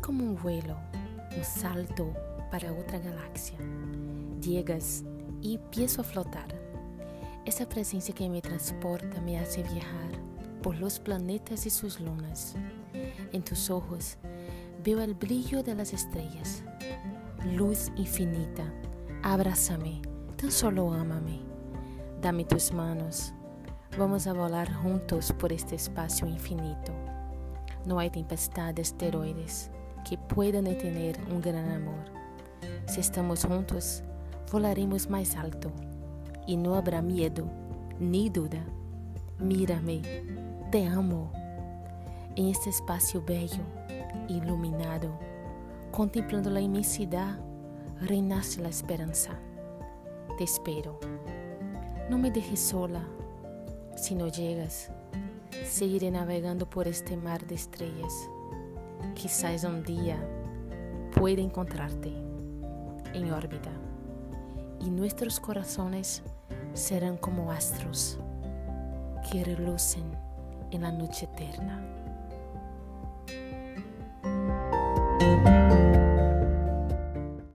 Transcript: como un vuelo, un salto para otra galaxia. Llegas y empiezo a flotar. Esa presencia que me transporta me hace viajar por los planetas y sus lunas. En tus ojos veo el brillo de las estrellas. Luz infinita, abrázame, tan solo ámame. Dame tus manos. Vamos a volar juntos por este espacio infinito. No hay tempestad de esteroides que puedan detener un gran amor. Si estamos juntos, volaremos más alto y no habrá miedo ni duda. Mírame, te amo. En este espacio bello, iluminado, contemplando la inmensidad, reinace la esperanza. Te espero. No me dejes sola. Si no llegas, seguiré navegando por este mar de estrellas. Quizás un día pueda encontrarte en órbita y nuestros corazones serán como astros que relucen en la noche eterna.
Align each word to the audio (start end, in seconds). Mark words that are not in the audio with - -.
como 0.00 0.24
un 0.24 0.34
vuelo, 0.34 0.76
un 1.36 1.44
salto 1.44 2.12
para 2.50 2.72
otra 2.72 2.98
galaxia. 2.98 3.56
Llegas 4.40 5.04
y 5.40 5.54
empiezo 5.54 6.00
a 6.00 6.04
flotar. 6.04 6.48
Esa 7.44 7.68
presencia 7.68 8.12
que 8.12 8.28
me 8.28 8.42
transporta 8.42 9.20
me 9.20 9.38
hace 9.38 9.62
viajar 9.62 10.10
por 10.60 10.76
los 10.76 10.98
planetas 10.98 11.66
y 11.66 11.70
sus 11.70 12.00
lunas. 12.00 12.56
En 13.32 13.44
tus 13.44 13.70
ojos 13.70 14.18
veo 14.84 15.00
el 15.00 15.14
brillo 15.14 15.62
de 15.62 15.76
las 15.76 15.92
estrellas. 15.92 16.64
Luz 17.54 17.92
infinita, 17.94 18.64
abrázame, 19.22 20.02
tan 20.36 20.50
solo 20.50 20.92
ámame. 20.92 21.38
Dame 22.20 22.44
tus 22.44 22.72
manos. 22.72 23.32
Vamos 23.96 24.26
a 24.26 24.32
volar 24.32 24.72
juntos 24.72 25.32
por 25.38 25.52
este 25.52 25.76
espacio 25.76 26.26
infinito. 26.26 26.92
No 27.84 28.00
hay 28.00 28.10
tempestad 28.10 28.74
de 28.74 28.82
esteroides 28.82 29.70
que 30.08 30.16
puedan 30.16 30.64
detener 30.64 31.18
un 31.32 31.40
gran 31.40 31.68
amor. 31.68 32.04
Si 32.86 33.00
estamos 33.00 33.44
juntos, 33.44 34.04
volaremos 34.52 35.10
más 35.10 35.34
alto 35.34 35.72
y 36.46 36.56
no 36.56 36.76
habrá 36.76 37.02
miedo 37.02 37.44
ni 37.98 38.30
duda. 38.30 38.64
Mírame, 39.40 40.02
te 40.70 40.86
amo. 40.86 41.32
En 42.36 42.46
este 42.48 42.70
espacio 42.70 43.20
bello, 43.26 43.64
iluminado, 44.28 45.18
contemplando 45.90 46.50
la 46.50 46.60
inmensidad, 46.60 47.38
reinace 48.00 48.62
la 48.62 48.68
esperanza. 48.68 49.32
Te 50.38 50.44
espero. 50.44 51.00
No 52.08 52.16
me 52.16 52.30
dejes 52.30 52.60
sola. 52.60 53.02
Si 53.96 54.14
no 54.14 54.28
llegas, 54.28 54.92
seguiré 55.64 56.12
navegando 56.12 56.70
por 56.70 56.86
este 56.86 57.16
mar 57.16 57.44
de 57.46 57.56
estrellas. 57.56 58.28
Quizás 59.14 59.64
un 59.64 59.82
día 59.82 60.18
pueda 61.14 61.40
encontrarte 61.40 62.12
en 63.14 63.32
órbita 63.32 63.70
y 64.80 64.90
nuestros 64.90 65.40
corazones 65.40 66.22
serán 66.74 67.16
como 67.16 67.50
astros 67.50 68.18
que 69.30 69.42
relucen 69.44 70.04
en 70.70 70.82
la 70.82 70.92
noche 70.92 71.26
eterna. 71.32 71.82